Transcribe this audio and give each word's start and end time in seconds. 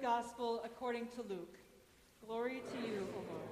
Gospel 0.00 0.62
according 0.64 1.08
to 1.08 1.22
Luke. 1.22 1.58
Glory 2.26 2.62
to 2.72 2.88
you, 2.88 3.06
O 3.14 3.16
Lord. 3.16 3.48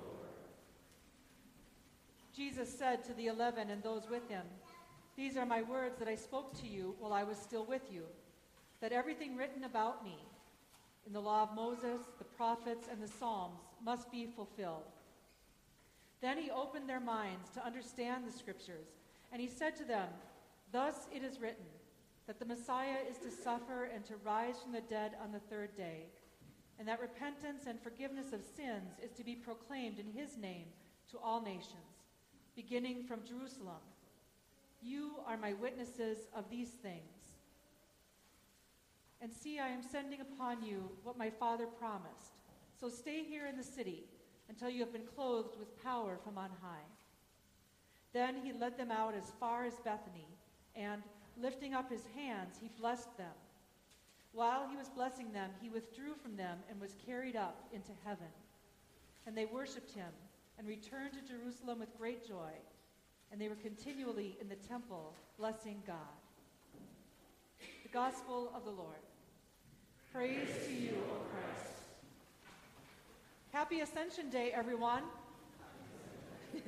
Jesus 2.34 2.72
said 2.72 3.04
to 3.04 3.12
the 3.12 3.26
eleven 3.26 3.68
and 3.68 3.83
those 3.83 4.08
with 4.08 4.26
him, 4.31 4.44
These 5.15 5.37
are 5.37 5.45
my 5.45 5.61
words 5.61 5.99
that 5.99 6.08
I 6.08 6.15
spoke 6.15 6.58
to 6.61 6.67
you 6.67 6.95
while 7.00 7.13
I 7.13 7.23
was 7.23 7.37
still 7.37 7.67
with 7.67 7.83
you, 7.92 8.05
that 8.80 8.93
everything 8.93 9.37
written 9.37 9.64
about 9.64 10.03
me 10.03 10.16
in 11.07 11.12
the 11.12 11.21
law 11.21 11.43
of 11.43 11.55
Moses, 11.55 12.00
the 12.19 12.25
prophets, 12.25 12.89
and 12.91 13.03
the 13.03 13.09
Psalms 13.09 13.61
must 13.85 14.11
be 14.11 14.27
fulfilled. 14.27 14.85
Then 16.23 16.39
he 16.39 16.51
opened 16.51 16.89
their 16.89 17.01
minds 17.01 17.51
to 17.55 17.65
understand 17.65 18.27
the 18.27 18.33
scriptures, 18.33 18.89
and 19.33 19.41
he 19.41 19.49
said 19.49 19.77
to 19.77 19.85
them, 19.85 20.09
Thus 20.73 21.09
it 21.15 21.23
is 21.23 21.41
written, 21.41 21.67
that 22.27 22.39
the 22.39 22.46
Messiah 22.46 22.99
is 23.09 23.19
to 23.19 23.30
suffer 23.30 23.91
and 23.93 24.05
to 24.07 24.17
rise 24.25 24.57
from 24.62 24.73
the 24.73 24.80
dead 24.83 25.12
on 25.23 25.33
the 25.33 25.41
third 25.51 25.77
day, 25.77 26.07
and 26.79 26.87
that 26.87 27.01
repentance 27.01 27.65
and 27.67 27.81
forgiveness 27.81 28.32
of 28.32 28.41
sins 28.43 28.99
is 29.03 29.11
to 29.13 29.25
be 29.25 29.35
proclaimed 29.35 29.99
in 29.99 30.07
his 30.19 30.36
name 30.36 30.67
to 31.11 31.19
all 31.19 31.41
nations 31.41 31.99
beginning 32.59 33.05
from 33.05 33.20
Jerusalem. 33.24 33.78
You 34.83 35.12
are 35.28 35.36
my 35.36 35.52
witnesses 35.52 36.19
of 36.34 36.50
these 36.50 36.70
things. 36.70 37.36
And 39.22 39.33
see, 39.33 39.60
I 39.60 39.69
am 39.69 39.80
sending 39.80 40.20
upon 40.20 40.64
you 40.64 40.91
what 41.05 41.16
my 41.16 41.30
Father 41.30 41.66
promised. 41.66 42.34
So 42.80 42.88
stay 42.88 43.22
here 43.22 43.47
in 43.47 43.56
the 43.56 43.62
city 43.62 44.02
until 44.48 44.70
you 44.70 44.80
have 44.80 44.92
been 44.92 45.06
clothed 45.14 45.56
with 45.56 45.80
power 45.84 46.19
from 46.24 46.36
on 46.36 46.50
high. 46.60 46.86
Then 48.12 48.34
he 48.42 48.52
led 48.52 48.77
them 48.77 48.91
out 48.91 49.14
as 49.14 49.33
far 49.38 49.64
as 49.64 49.74
Bethany, 49.84 50.27
and, 50.74 51.02
lifting 51.41 51.74
up 51.74 51.88
his 51.88 52.06
hands, 52.16 52.56
he 52.60 52.70
blessed 52.77 53.16
them. 53.16 53.34
While 54.38 54.69
he 54.70 54.77
was 54.77 54.88
blessing 54.88 55.33
them, 55.33 55.51
he 55.60 55.69
withdrew 55.69 56.15
from 56.15 56.37
them 56.37 56.59
and 56.70 56.80
was 56.80 56.95
carried 57.05 57.34
up 57.34 57.66
into 57.73 57.91
heaven. 58.05 58.28
And 59.27 59.37
they 59.37 59.47
worshipped 59.47 59.91
him 59.91 60.12
and 60.56 60.69
returned 60.69 61.14
to 61.14 61.22
Jerusalem 61.28 61.80
with 61.80 61.98
great 61.98 62.25
joy, 62.25 62.53
and 63.33 63.41
they 63.41 63.48
were 63.48 63.56
continually 63.56 64.39
in 64.41 64.48
the 64.48 64.55
temple 64.55 65.12
blessing 65.39 65.83
God. 65.84 65.97
The 67.83 67.89
Gospel 67.89 68.53
of 68.55 68.64
the 68.64 68.70
Lord. 68.70 69.03
Praise 70.14 70.50
to 70.69 70.73
you, 70.73 70.95
O 71.11 71.17
Christ. 71.33 71.73
Happy 73.50 73.80
Ascension 73.80 74.30
Day, 74.30 74.52
everyone. 74.55 75.02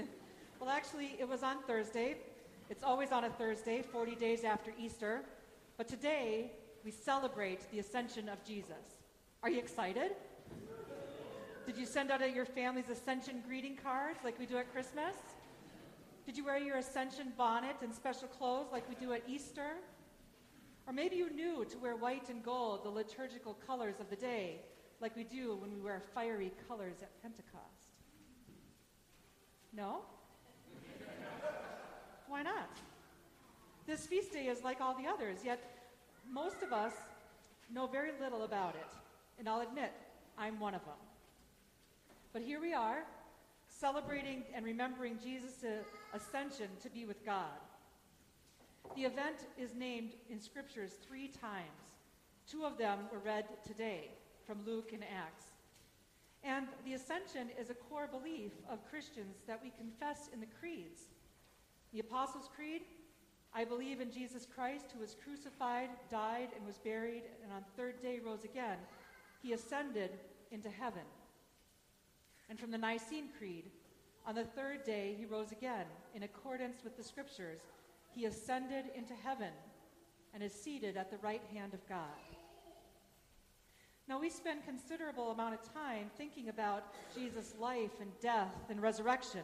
well, 0.58 0.70
actually, 0.70 1.14
it 1.20 1.28
was 1.28 1.44
on 1.44 1.62
Thursday. 1.68 2.16
It's 2.68 2.82
always 2.82 3.12
on 3.12 3.22
a 3.22 3.30
Thursday, 3.30 3.80
40 3.80 4.16
days 4.16 4.42
after 4.42 4.72
Easter. 4.76 5.20
But 5.76 5.86
today, 5.86 6.50
we 6.84 6.90
celebrate 6.90 7.70
the 7.70 7.78
ascension 7.78 8.28
of 8.28 8.42
Jesus. 8.44 8.96
Are 9.42 9.50
you 9.50 9.58
excited? 9.58 10.12
Did 11.66 11.76
you 11.76 11.86
send 11.86 12.10
out 12.10 12.34
your 12.34 12.44
family's 12.44 12.88
Ascension 12.88 13.42
greeting 13.46 13.76
cards 13.76 14.18
like 14.24 14.38
we 14.38 14.46
do 14.46 14.56
at 14.58 14.72
Christmas? 14.72 15.14
Did 16.26 16.36
you 16.36 16.44
wear 16.44 16.58
your 16.58 16.78
Ascension 16.78 17.32
bonnet 17.36 17.76
and 17.82 17.94
special 17.94 18.28
clothes 18.28 18.66
like 18.72 18.88
we 18.88 18.94
do 18.94 19.12
at 19.12 19.22
Easter? 19.28 19.76
Or 20.86 20.92
maybe 20.92 21.16
you 21.16 21.30
knew 21.30 21.64
to 21.66 21.78
wear 21.78 21.96
white 21.96 22.28
and 22.28 22.42
gold, 22.42 22.84
the 22.84 22.88
liturgical 22.88 23.54
colors 23.66 23.96
of 24.00 24.10
the 24.10 24.16
day, 24.16 24.60
like 25.00 25.14
we 25.16 25.24
do 25.24 25.56
when 25.56 25.72
we 25.72 25.80
wear 25.80 26.02
fiery 26.14 26.52
colors 26.66 26.96
at 27.02 27.22
Pentecost. 27.22 27.94
No? 29.72 30.00
Why 32.26 32.42
not? 32.42 32.70
This 33.86 34.06
feast 34.06 34.32
day 34.32 34.46
is 34.46 34.62
like 34.62 34.80
all 34.80 34.96
the 34.96 35.08
others, 35.08 35.38
yet 35.44 35.79
most 36.28 36.62
of 36.62 36.72
us 36.72 36.92
know 37.72 37.86
very 37.86 38.10
little 38.20 38.42
about 38.42 38.74
it. 38.74 38.88
And 39.38 39.48
I'll 39.48 39.60
admit, 39.60 39.92
I'm 40.36 40.58
one 40.58 40.74
of 40.74 40.84
them. 40.84 40.94
But 42.32 42.42
here 42.42 42.60
we 42.60 42.72
are, 42.72 43.04
celebrating 43.68 44.44
and 44.54 44.64
remembering 44.64 45.18
Jesus' 45.22 45.86
ascension 46.12 46.68
to 46.82 46.90
be 46.90 47.04
with 47.04 47.24
God. 47.24 47.58
The 48.96 49.02
event 49.02 49.46
is 49.58 49.74
named 49.74 50.12
in 50.28 50.40
scriptures 50.40 50.92
three 51.06 51.28
times. 51.28 51.94
Two 52.50 52.64
of 52.64 52.78
them 52.78 52.98
were 53.12 53.18
read 53.18 53.44
today 53.66 54.10
from 54.46 54.58
Luke 54.66 54.90
and 54.92 55.04
Acts. 55.04 55.46
And 56.42 56.66
the 56.84 56.94
ascension 56.94 57.48
is 57.60 57.70
a 57.70 57.74
core 57.74 58.08
belief 58.10 58.52
of 58.70 58.88
Christians 58.88 59.36
that 59.46 59.60
we 59.62 59.70
confess 59.78 60.28
in 60.32 60.40
the 60.40 60.46
creeds. 60.58 61.02
The 61.92 62.00
Apostles' 62.00 62.48
Creed 62.54 62.82
I 63.54 63.64
believe 63.64 64.00
in 64.00 64.12
Jesus 64.12 64.46
Christ, 64.46 64.86
who 64.92 65.00
was 65.00 65.16
crucified, 65.24 65.90
died, 66.10 66.48
and 66.56 66.64
was 66.64 66.78
buried, 66.78 67.24
and 67.42 67.52
on 67.52 67.62
the 67.62 67.82
third 67.82 68.00
day 68.00 68.20
rose 68.24 68.44
again. 68.44 68.78
He 69.42 69.52
ascended 69.52 70.10
into 70.52 70.68
heaven 70.68 71.02
and 72.48 72.58
from 72.58 72.70
the 72.70 72.78
Nicene 72.78 73.28
Creed. 73.38 73.64
On 74.26 74.34
the 74.34 74.44
third 74.44 74.84
day, 74.84 75.14
he 75.18 75.24
rose 75.24 75.52
again, 75.52 75.86
in 76.14 76.24
accordance 76.24 76.84
with 76.84 76.96
the 76.96 77.02
Scriptures. 77.02 77.60
He 78.14 78.26
ascended 78.26 78.86
into 78.94 79.14
heaven 79.14 79.52
and 80.34 80.42
is 80.42 80.52
seated 80.52 80.96
at 80.96 81.10
the 81.10 81.18
right 81.18 81.42
hand 81.52 81.74
of 81.74 81.88
God. 81.88 82.04
Now, 84.08 84.20
we 84.20 84.28
spend 84.28 84.64
considerable 84.64 85.30
amount 85.30 85.54
of 85.54 85.72
time 85.72 86.10
thinking 86.16 86.48
about 86.48 86.84
Jesus' 87.14 87.54
life 87.60 88.00
and 88.00 88.10
death 88.20 88.52
and 88.68 88.82
resurrection. 88.82 89.42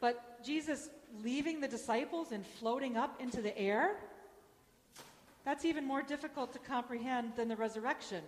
But 0.00 0.44
Jesus 0.44 0.90
leaving 1.22 1.60
the 1.60 1.68
disciples 1.68 2.32
and 2.32 2.46
floating 2.46 2.96
up 2.96 3.20
into 3.20 3.40
the 3.40 3.56
air? 3.58 3.96
That's 5.44 5.64
even 5.64 5.86
more 5.86 6.02
difficult 6.02 6.52
to 6.54 6.58
comprehend 6.58 7.32
than 7.36 7.48
the 7.48 7.56
resurrection, 7.56 8.22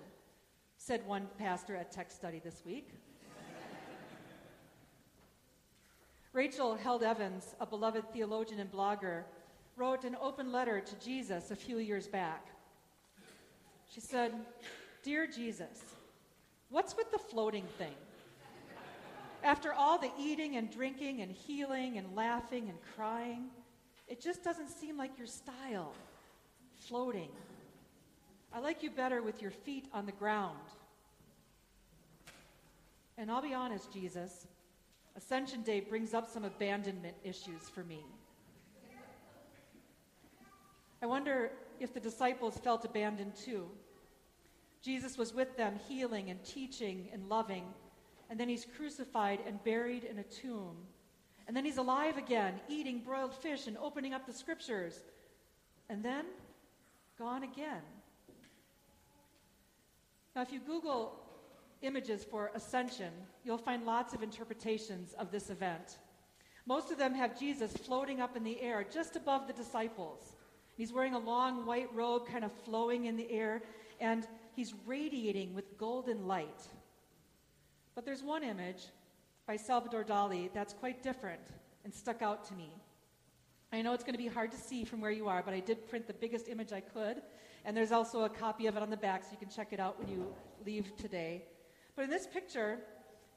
said 0.77 1.05
one 1.07 1.27
pastor 1.39 1.75
at 1.75 1.91
Tech 1.91 2.11
Study 2.11 2.41
this 2.43 2.63
week. 2.65 2.91
Rachel 6.33 6.77
Held 6.77 7.03
Evans, 7.03 7.57
a 7.61 7.67
beloved 7.67 8.05
theologian 8.13 8.61
and 8.61 8.71
blogger, 8.71 9.23
wrote 9.77 10.05
an 10.05 10.17
open 10.21 10.53
letter 10.53 10.81
to 10.81 11.05
Jesus 11.05 11.51
a 11.51 11.57
few 11.57 11.79
years 11.79 12.07
back. 12.07 12.47
She 13.93 14.01
said, 14.01 14.33
Dear 15.03 15.27
Jesus, 15.27 15.83
what's 16.69 16.97
with 16.97 17.11
the 17.11 17.19
floating 17.19 17.65
thing? 17.79 17.95
After 19.43 19.73
all 19.73 19.99
the 19.99 20.11
eating 20.19 20.57
and 20.57 20.71
drinking 20.71 21.21
and 21.21 21.31
healing 21.31 21.99
and 21.99 22.15
laughing 22.15 22.69
and 22.69 22.79
crying, 22.97 23.47
it 24.09 24.21
just 24.21 24.43
doesn't 24.43 24.69
seem 24.69 24.97
like 24.97 25.17
your 25.17 25.27
style. 25.27 25.95
Floating. 26.87 27.31
I 28.53 28.61
like 28.61 28.83
you 28.83 28.91
better 28.91 29.23
with 29.23 29.43
your 29.43 29.51
feet 29.51 29.87
on 29.93 30.07
the 30.07 30.13
ground. 30.13 30.59
And 33.17 33.31
I'll 33.31 33.43
be 33.43 33.55
honest, 33.55 33.93
Jesus, 33.93 34.47
Ascension 35.17 35.63
Day 35.63 35.81
brings 35.81 36.15
up 36.15 36.31
some 36.31 36.45
abandonment 36.45 37.17
issues 37.25 37.69
for 37.69 37.83
me. 37.85 38.05
I 41.03 41.07
wonder 41.07 41.51
if 41.81 41.93
the 41.93 42.01
disciples 42.01 42.59
felt 42.59 42.85
abandoned 42.85 43.35
too. 43.37 43.69
Jesus 44.83 45.19
was 45.19 45.35
with 45.35 45.57
them, 45.57 45.79
healing 45.89 46.31
and 46.31 46.43
teaching 46.45 47.09
and 47.13 47.29
loving, 47.29 47.65
and 48.31 48.39
then 48.39 48.49
he's 48.49 48.67
crucified 48.77 49.41
and 49.47 49.63
buried 49.65 50.05
in 50.05 50.19
a 50.19 50.23
tomb. 50.25 50.77
And 51.47 51.57
then 51.57 51.65
he's 51.65 51.79
alive 51.79 52.19
again, 52.19 52.61
eating 52.69 53.01
broiled 53.01 53.35
fish 53.35 53.67
and 53.67 53.77
opening 53.79 54.13
up 54.13 54.27
the 54.27 54.33
scriptures. 54.33 55.01
And 55.89 56.05
then 56.05 56.27
gone 57.19 57.43
again. 57.43 57.83
Now, 60.37 60.43
if 60.43 60.53
you 60.53 60.61
Google 60.61 61.19
images 61.83 62.25
for 62.25 62.51
ascension, 62.55 63.13
you'll 63.45 63.59
find 63.59 63.85
lots 63.85 64.13
of 64.15 64.23
interpretations 64.23 65.15
of 65.15 65.31
this 65.31 65.49
event. 65.51 65.99
Most 66.67 66.93
of 66.93 66.99
them 66.99 67.15
have 67.15 67.39
Jesus 67.39 67.73
floating 67.73 68.21
up 68.21 68.37
in 68.37 68.45
the 68.45 68.61
air 68.61 68.85
just 68.93 69.17
above 69.17 69.47
the 69.47 69.55
disciples. 69.55 70.37
He's 70.77 70.93
wearing 70.93 71.15
a 71.15 71.19
long 71.19 71.65
white 71.65 71.89
robe, 71.95 72.29
kind 72.29 72.45
of 72.45 72.53
flowing 72.53 73.07
in 73.07 73.17
the 73.17 73.31
air, 73.33 73.63
and 74.01 74.29
he's 74.55 74.75
radiating 74.87 75.55
with 75.55 75.79
golden 75.79 76.27
light. 76.27 76.61
But 77.99 78.05
there's 78.05 78.23
one 78.23 78.45
image 78.45 78.85
by 79.45 79.57
Salvador 79.57 80.05
Dali 80.05 80.51
that's 80.55 80.73
quite 80.73 81.03
different 81.03 81.41
and 81.83 81.93
stuck 81.93 82.23
out 82.23 82.45
to 82.45 82.55
me. 82.55 82.71
I 83.73 83.83
know 83.83 83.93
it's 83.93 84.05
going 84.05 84.15
to 84.15 84.23
be 84.23 84.29
hard 84.29 84.53
to 84.53 84.57
see 84.57 84.85
from 84.85 85.01
where 85.01 85.11
you 85.11 85.27
are, 85.27 85.43
but 85.43 85.53
I 85.53 85.59
did 85.59 85.89
print 85.89 86.07
the 86.07 86.13
biggest 86.13 86.49
image 86.49 86.73
I 86.73 86.79
could, 86.79 87.23
and 87.65 87.77
there's 87.77 87.91
also 87.91 88.23
a 88.23 88.29
copy 88.29 88.69
of 88.69 88.77
it 88.77 88.85
on 88.85 88.91
the 88.91 88.97
back 88.97 89.25
so 89.25 89.31
you 89.33 89.37
can 89.37 89.49
check 89.49 89.73
it 89.73 89.81
out 89.81 89.99
when 89.99 90.07
you 90.07 90.33
leave 90.65 90.97
today. 90.97 91.43
But 91.97 92.05
in 92.05 92.11
this 92.11 92.25
picture, 92.29 92.79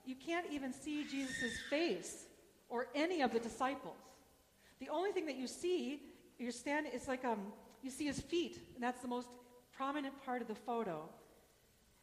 you 0.06 0.14
can't 0.14 0.46
even 0.52 0.72
see 0.72 1.06
Jesus' 1.06 1.58
face 1.72 2.28
or 2.70 2.86
any 2.94 3.24
of 3.24 3.34
the 3.34 3.40
disciples. 3.40 3.98
The 4.80 4.90
only 4.90 5.12
thing 5.12 5.26
that 5.26 5.38
you 5.38 5.48
see, 5.48 6.04
you're 6.38 6.52
standing, 6.52 6.92
it's 6.94 7.08
like 7.08 7.26
um, 7.26 7.48
you 7.82 7.90
see 7.90 8.06
his 8.06 8.22
feet, 8.22 8.60
and 8.76 8.84
that's 8.84 9.02
the 9.02 9.08
most 9.08 9.30
prominent 9.76 10.24
part 10.24 10.44
of 10.44 10.48
the 10.48 10.54
photo. 10.54 11.10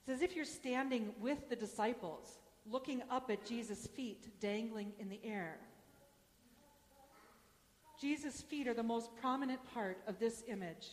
It's 0.00 0.16
as 0.16 0.22
if 0.22 0.34
you're 0.34 0.44
standing 0.44 1.12
with 1.20 1.48
the 1.48 1.54
disciples, 1.54 2.40
looking 2.70 3.02
up 3.10 3.30
at 3.30 3.44
Jesus' 3.44 3.86
feet 3.86 4.40
dangling 4.40 4.92
in 4.98 5.08
the 5.08 5.20
air. 5.24 5.58
Jesus' 8.00 8.42
feet 8.42 8.68
are 8.68 8.74
the 8.74 8.82
most 8.82 9.10
prominent 9.20 9.60
part 9.74 9.98
of 10.06 10.18
this 10.18 10.44
image. 10.46 10.90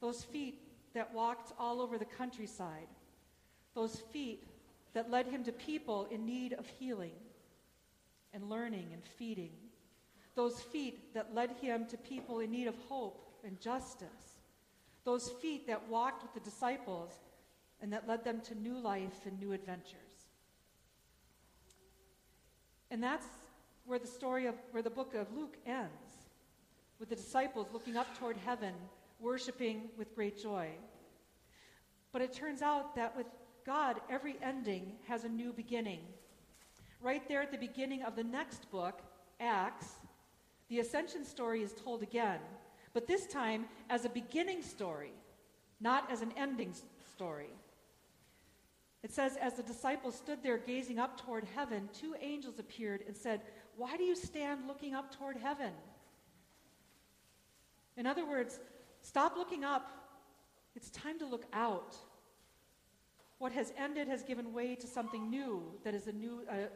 Those 0.00 0.24
feet 0.24 0.60
that 0.94 1.12
walked 1.12 1.52
all 1.58 1.80
over 1.80 1.98
the 1.98 2.04
countryside, 2.04 2.88
those 3.74 4.00
feet 4.12 4.44
that 4.94 5.10
led 5.10 5.26
him 5.26 5.44
to 5.44 5.52
people 5.52 6.06
in 6.10 6.24
need 6.24 6.54
of 6.54 6.66
healing 6.66 7.12
and 8.32 8.48
learning 8.48 8.88
and 8.92 9.02
feeding, 9.18 9.52
those 10.34 10.60
feet 10.60 11.12
that 11.14 11.34
led 11.34 11.50
him 11.60 11.86
to 11.86 11.96
people 11.98 12.40
in 12.40 12.50
need 12.50 12.66
of 12.66 12.76
hope 12.88 13.26
and 13.44 13.60
justice, 13.60 14.38
those 15.04 15.28
feet 15.42 15.66
that 15.66 15.88
walked 15.88 16.22
with 16.22 16.32
the 16.32 16.50
disciples 16.50 17.12
and 17.80 17.92
that 17.92 18.08
led 18.08 18.24
them 18.24 18.40
to 18.40 18.54
new 18.54 18.78
life 18.78 19.26
and 19.26 19.38
new 19.38 19.52
adventures. 19.52 20.05
And 22.90 23.02
that's 23.02 23.26
where 23.84 23.98
the 23.98 24.06
story 24.06 24.46
of 24.46 24.54
where 24.70 24.82
the 24.82 24.90
book 24.90 25.14
of 25.14 25.26
Luke 25.36 25.56
ends, 25.66 25.90
with 26.98 27.08
the 27.08 27.16
disciples 27.16 27.68
looking 27.72 27.96
up 27.96 28.18
toward 28.18 28.36
heaven, 28.38 28.74
worshiping 29.20 29.82
with 29.96 30.14
great 30.14 30.40
joy. 30.40 30.70
But 32.12 32.22
it 32.22 32.32
turns 32.32 32.62
out 32.62 32.94
that 32.96 33.16
with 33.16 33.26
God, 33.64 34.00
every 34.08 34.36
ending 34.42 34.92
has 35.06 35.24
a 35.24 35.28
new 35.28 35.52
beginning. 35.52 36.00
Right 37.00 37.26
there 37.28 37.42
at 37.42 37.52
the 37.52 37.58
beginning 37.58 38.02
of 38.02 38.16
the 38.16 38.24
next 38.24 38.70
book, 38.70 39.02
Acts, 39.40 39.96
the 40.68 40.80
ascension 40.80 41.24
story 41.24 41.62
is 41.62 41.72
told 41.72 42.02
again, 42.02 42.40
but 42.94 43.06
this 43.06 43.26
time 43.26 43.66
as 43.90 44.04
a 44.04 44.08
beginning 44.08 44.62
story, 44.62 45.12
not 45.80 46.10
as 46.10 46.22
an 46.22 46.32
ending 46.36 46.72
story. 47.12 47.50
It 49.06 49.12
says, 49.12 49.36
As 49.40 49.54
the 49.54 49.62
disciples 49.62 50.16
stood 50.16 50.42
there 50.42 50.58
gazing 50.58 50.98
up 50.98 51.24
toward 51.24 51.44
heaven, 51.54 51.88
two 51.92 52.16
angels 52.20 52.58
appeared 52.58 53.04
and 53.06 53.16
said, 53.16 53.40
Why 53.76 53.96
do 53.96 54.02
you 54.02 54.16
stand 54.16 54.66
looking 54.66 54.96
up 54.96 55.16
toward 55.16 55.36
heaven? 55.36 55.70
In 57.96 58.04
other 58.04 58.26
words, 58.26 58.58
stop 59.02 59.36
looking 59.36 59.62
up. 59.62 59.92
It's 60.74 60.90
time 60.90 61.20
to 61.20 61.24
look 61.24 61.44
out. 61.52 61.94
What 63.38 63.52
has 63.52 63.72
ended 63.78 64.08
has 64.08 64.24
given 64.24 64.52
way 64.52 64.74
to 64.74 64.88
something 64.88 65.30
new 65.30 65.62
that 65.84 65.94
is 65.94 66.08
a 66.08 66.12
new 66.12 66.42
uh, 66.50 66.66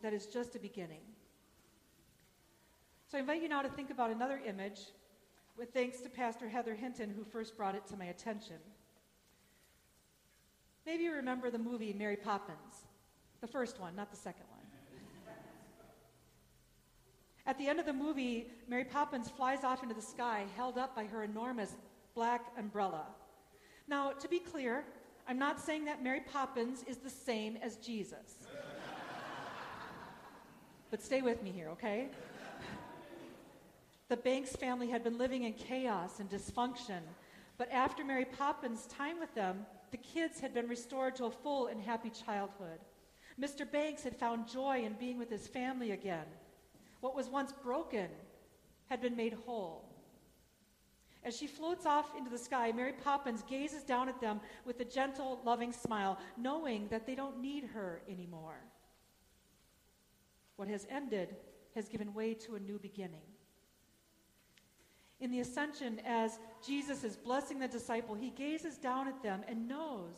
that 0.00 0.12
is 0.12 0.26
just 0.26 0.54
a 0.54 0.60
beginning. 0.60 1.02
So 3.08 3.18
I 3.18 3.20
invite 3.20 3.42
you 3.42 3.48
now 3.48 3.62
to 3.62 3.68
think 3.68 3.90
about 3.90 4.12
another 4.12 4.40
image 4.46 4.78
with 5.58 5.72
thanks 5.72 6.02
to 6.02 6.08
Pastor 6.08 6.48
Heather 6.48 6.76
Hinton 6.76 7.10
who 7.10 7.24
first 7.24 7.56
brought 7.56 7.74
it 7.74 7.84
to 7.88 7.96
my 7.96 8.04
attention. 8.04 8.58
Maybe 10.86 11.04
you 11.04 11.12
remember 11.12 11.50
the 11.50 11.58
movie 11.58 11.92
Mary 11.92 12.16
Poppins, 12.16 12.86
the 13.40 13.46
first 13.46 13.80
one, 13.80 13.94
not 13.94 14.10
the 14.10 14.16
second 14.16 14.44
one. 14.50 14.60
At 17.46 17.58
the 17.58 17.66
end 17.66 17.80
of 17.80 17.86
the 17.86 17.92
movie, 17.92 18.46
Mary 18.68 18.84
Poppins 18.84 19.28
flies 19.28 19.64
off 19.64 19.82
into 19.82 19.94
the 19.94 20.02
sky, 20.02 20.44
held 20.56 20.78
up 20.78 20.94
by 20.94 21.04
her 21.04 21.24
enormous 21.24 21.72
black 22.14 22.46
umbrella. 22.58 23.06
Now, 23.88 24.12
to 24.12 24.28
be 24.28 24.38
clear, 24.38 24.84
I'm 25.26 25.38
not 25.38 25.60
saying 25.60 25.84
that 25.86 26.02
Mary 26.02 26.20
Poppins 26.20 26.84
is 26.86 26.98
the 26.98 27.10
same 27.10 27.56
as 27.62 27.76
Jesus. 27.76 28.46
but 30.90 31.02
stay 31.02 31.22
with 31.22 31.42
me 31.42 31.50
here, 31.50 31.68
okay? 31.70 32.08
The 34.08 34.16
Banks 34.16 34.56
family 34.56 34.88
had 34.88 35.04
been 35.04 35.18
living 35.18 35.44
in 35.44 35.52
chaos 35.52 36.20
and 36.20 36.28
dysfunction, 36.28 37.00
but 37.60 37.70
after 37.72 38.02
Mary 38.02 38.24
Poppins' 38.24 38.86
time 38.86 39.20
with 39.20 39.34
them, 39.34 39.66
the 39.90 39.98
kids 39.98 40.40
had 40.40 40.54
been 40.54 40.66
restored 40.66 41.14
to 41.14 41.26
a 41.26 41.30
full 41.30 41.66
and 41.66 41.78
happy 41.78 42.08
childhood. 42.08 42.78
Mr. 43.38 43.70
Banks 43.70 44.02
had 44.02 44.16
found 44.16 44.48
joy 44.48 44.82
in 44.82 44.94
being 44.94 45.18
with 45.18 45.28
his 45.28 45.46
family 45.46 45.90
again. 45.90 46.24
What 47.02 47.14
was 47.14 47.28
once 47.28 47.52
broken 47.52 48.08
had 48.88 49.02
been 49.02 49.14
made 49.14 49.34
whole. 49.34 49.84
As 51.22 51.36
she 51.36 51.46
floats 51.46 51.84
off 51.84 52.16
into 52.16 52.30
the 52.30 52.38
sky, 52.38 52.72
Mary 52.72 52.94
Poppins 52.94 53.42
gazes 53.42 53.82
down 53.82 54.08
at 54.08 54.22
them 54.22 54.40
with 54.64 54.80
a 54.80 54.84
gentle, 54.86 55.42
loving 55.44 55.70
smile, 55.70 56.18
knowing 56.38 56.88
that 56.88 57.06
they 57.06 57.14
don't 57.14 57.42
need 57.42 57.64
her 57.64 58.00
anymore. 58.08 58.56
What 60.56 60.68
has 60.68 60.86
ended 60.88 61.36
has 61.74 61.90
given 61.90 62.14
way 62.14 62.32
to 62.32 62.54
a 62.54 62.58
new 62.58 62.78
beginning. 62.78 63.29
In 65.20 65.30
the 65.30 65.40
ascension, 65.40 66.00
as 66.06 66.38
Jesus 66.66 67.04
is 67.04 67.16
blessing 67.16 67.58
the 67.58 67.68
disciple, 67.68 68.14
he 68.14 68.30
gazes 68.30 68.78
down 68.78 69.06
at 69.06 69.22
them 69.22 69.42
and 69.46 69.68
knows 69.68 70.14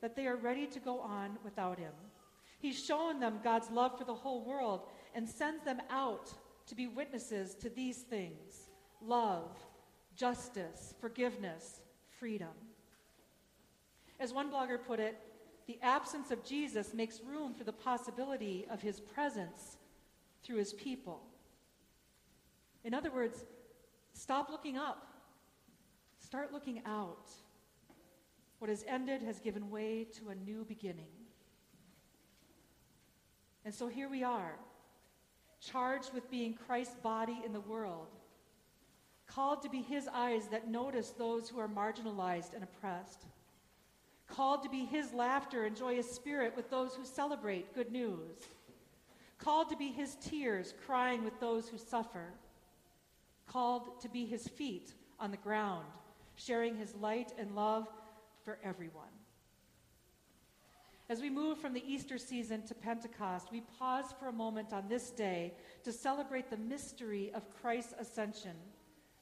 that 0.00 0.16
they 0.16 0.26
are 0.26 0.36
ready 0.36 0.66
to 0.66 0.80
go 0.80 1.00
on 1.00 1.36
without 1.44 1.78
him. 1.78 1.92
He's 2.58 2.82
shown 2.82 3.20
them 3.20 3.40
God's 3.44 3.70
love 3.70 3.98
for 3.98 4.04
the 4.04 4.14
whole 4.14 4.44
world 4.44 4.82
and 5.14 5.28
sends 5.28 5.62
them 5.64 5.80
out 5.90 6.32
to 6.66 6.74
be 6.74 6.86
witnesses 6.86 7.54
to 7.56 7.68
these 7.68 7.98
things 7.98 8.70
love, 9.02 9.56
justice, 10.16 10.94
forgiveness, 11.00 11.80
freedom. 12.18 12.48
As 14.18 14.32
one 14.32 14.50
blogger 14.50 14.78
put 14.82 14.98
it, 14.98 15.18
the 15.66 15.78
absence 15.82 16.30
of 16.30 16.44
Jesus 16.44 16.94
makes 16.94 17.20
room 17.20 17.52
for 17.52 17.64
the 17.64 17.72
possibility 17.72 18.66
of 18.70 18.80
his 18.80 19.00
presence 19.00 19.76
through 20.42 20.56
his 20.56 20.72
people. 20.72 21.20
In 22.84 22.94
other 22.94 23.10
words, 23.10 23.44
stop 24.16 24.50
looking 24.50 24.76
up, 24.76 25.06
start 26.18 26.52
looking 26.52 26.82
out. 26.86 27.28
What 28.58 28.70
has 28.70 28.84
ended 28.88 29.22
has 29.22 29.38
given 29.38 29.70
way 29.70 30.06
to 30.18 30.30
a 30.30 30.34
new 30.34 30.64
beginning. 30.64 31.12
And 33.64 33.74
so 33.74 33.88
here 33.88 34.08
we 34.08 34.22
are, 34.22 34.54
charged 35.60 36.14
with 36.14 36.30
being 36.30 36.54
Christ's 36.54 36.96
body 36.96 37.42
in 37.44 37.52
the 37.52 37.60
world 37.60 38.08
called 39.26 39.62
to 39.62 39.68
be 39.68 39.82
his 39.82 40.08
eyes 40.12 40.48
that 40.48 40.68
notice 40.68 41.10
those 41.10 41.48
who 41.48 41.58
are 41.58 41.68
marginalized 41.68 42.54
and 42.54 42.62
oppressed, 42.62 43.24
called 44.26 44.62
to 44.62 44.68
be 44.68 44.84
his 44.84 45.12
laughter 45.12 45.64
and 45.64 45.76
joyous 45.76 46.10
spirit 46.10 46.54
with 46.56 46.70
those 46.70 46.94
who 46.94 47.04
celebrate 47.04 47.74
good 47.74 47.92
news, 47.92 48.36
called 49.38 49.68
to 49.68 49.76
be 49.76 49.88
his 49.88 50.16
tears 50.16 50.74
crying 50.86 51.24
with 51.24 51.38
those 51.40 51.68
who 51.68 51.76
suffer, 51.76 52.32
called 53.56 53.98
to 54.02 54.08
be 54.10 54.26
his 54.26 54.46
feet 54.46 54.92
on 55.18 55.30
the 55.30 55.36
ground, 55.38 55.86
sharing 56.34 56.76
his 56.76 56.94
light 56.96 57.32
and 57.38 57.56
love 57.56 57.88
for 58.44 58.58
everyone. 58.62 59.16
As 61.08 61.22
we 61.22 61.30
move 61.30 61.56
from 61.56 61.72
the 61.72 61.82
Easter 61.86 62.18
season 62.18 62.66
to 62.66 62.74
Pentecost, 62.74 63.50
we 63.50 63.62
pause 63.78 64.12
for 64.20 64.26
a 64.26 64.32
moment 64.32 64.74
on 64.74 64.88
this 64.90 65.08
day 65.08 65.54
to 65.84 65.90
celebrate 65.90 66.50
the 66.50 66.58
mystery 66.58 67.32
of 67.32 67.48
Christ's 67.62 67.94
ascension 67.98 68.56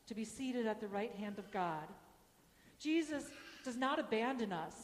to 0.09 0.17
be 0.17 0.25
seated 0.25 0.67
at 0.67 0.81
the 0.81 0.89
right 0.89 1.15
hand 1.15 1.39
of 1.39 1.53
God. 1.53 1.87
Jesus 2.81 3.31
does 3.65 3.77
not 3.77 4.01
abandon 4.01 4.53
us, 4.53 4.75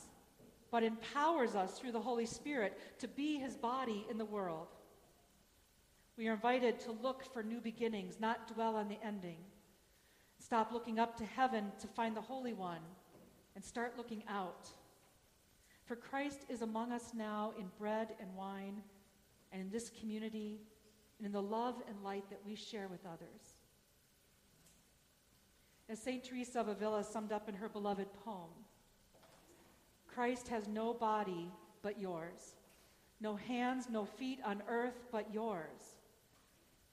but 0.71 0.85
empowers 0.85 1.57
us 1.57 1.77
through 1.77 1.91
the 1.91 1.99
Holy 1.99 2.27
Spirit 2.27 2.79
to 3.01 3.09
be 3.09 3.39
his 3.39 3.57
body 3.57 4.07
in 4.09 4.17
the 4.17 4.25
world. 4.25 4.69
We 6.21 6.29
are 6.29 6.35
invited 6.35 6.79
to 6.81 6.93
look 6.93 7.25
for 7.33 7.43
new 7.43 7.63
beginnings, 7.63 8.21
not 8.21 8.53
dwell 8.55 8.77
on 8.77 8.89
the 8.89 8.99
ending. 9.03 9.39
Stop 10.51 10.73
looking 10.73 10.99
up 10.99 11.17
to 11.17 11.25
heaven 11.25 11.71
to 11.79 11.87
find 11.87 12.17
the 12.17 12.21
Holy 12.21 12.53
One 12.53 12.81
and 13.55 13.65
start 13.65 13.97
looking 13.97 14.25
out. 14.29 14.69
For 15.85 15.95
Christ 15.95 16.41
is 16.49 16.63
among 16.63 16.91
us 16.91 17.13
now 17.15 17.53
in 17.57 17.67
bread 17.79 18.17
and 18.21 18.35
wine, 18.35 18.83
and 19.53 19.63
in 19.63 19.71
this 19.71 19.93
community, 20.01 20.59
and 21.19 21.27
in 21.27 21.31
the 21.31 21.41
love 21.41 21.77
and 21.87 22.03
light 22.03 22.29
that 22.31 22.41
we 22.45 22.57
share 22.57 22.89
with 22.89 23.07
others. 23.07 23.59
As 25.89 26.01
St. 26.01 26.25
Teresa 26.25 26.59
of 26.59 26.67
Avila 26.67 27.05
summed 27.05 27.31
up 27.31 27.49
in 27.49 27.55
her 27.55 27.69
beloved 27.69 28.09
poem 28.25 28.51
Christ 30.09 30.49
has 30.49 30.67
no 30.67 30.93
body 30.93 31.49
but 31.81 32.01
yours, 32.01 32.57
no 33.21 33.37
hands, 33.37 33.87
no 33.89 34.05
feet 34.05 34.41
on 34.45 34.65
earth 34.69 35.05
but 35.13 35.33
yours. 35.33 36.00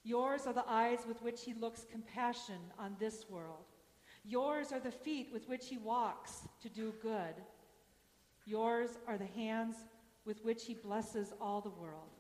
Yours 0.07 0.47
are 0.47 0.53
the 0.53 0.69
eyes 0.69 0.99
with 1.07 1.21
which 1.21 1.43
he 1.43 1.53
looks 1.53 1.85
compassion 1.91 2.59
on 2.79 2.95
this 2.97 3.25
world. 3.29 3.65
Yours 4.23 4.71
are 4.71 4.79
the 4.79 4.91
feet 4.91 5.29
with 5.33 5.47
which 5.49 5.67
he 5.67 5.77
walks 5.77 6.47
to 6.61 6.69
do 6.69 6.93
good. 7.01 7.35
Yours 8.45 8.91
are 9.07 9.17
the 9.17 9.25
hands 9.25 9.75
with 10.25 10.43
which 10.45 10.63
he 10.63 10.73
blesses 10.73 11.33
all 11.41 11.59
the 11.59 11.81
world. 11.81 12.15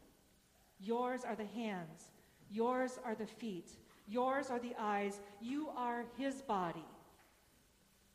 Yours 0.79 1.21
are 1.23 1.35
the 1.35 1.45
hands. 1.45 2.11
Yours 2.51 2.99
are 3.05 3.15
the 3.15 3.25
feet 3.25 3.77
Yours 4.07 4.49
are 4.49 4.59
the 4.59 4.73
eyes. 4.79 5.19
You 5.41 5.69
are 5.75 6.05
his 6.17 6.41
body. 6.41 6.85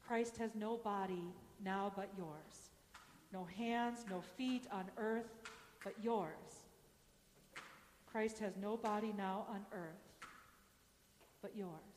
Christ 0.06 0.38
has 0.38 0.54
no 0.54 0.78
body 0.78 1.24
now 1.62 1.92
but 1.94 2.08
yours. 2.16 2.70
No 3.32 3.46
hands, 3.56 4.04
no 4.10 4.22
feet 4.36 4.66
on 4.72 4.84
earth 4.96 5.30
but 5.84 5.94
yours. 6.02 6.51
Christ 8.12 8.40
has 8.40 8.52
no 8.61 8.76
body 8.76 9.14
now 9.16 9.47
on 9.49 9.64
earth 9.73 10.12
but 11.40 11.57
yours. 11.57 11.91